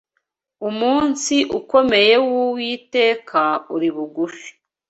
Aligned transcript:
Umunsi 0.69 1.35
ukomeye 1.59 2.13
w’Uwiteka 2.27 3.41
uri 3.75 3.89
bugufi 3.95 4.49